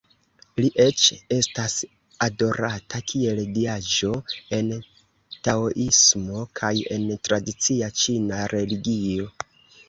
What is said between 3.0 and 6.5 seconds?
kiel diaĵo en taoismo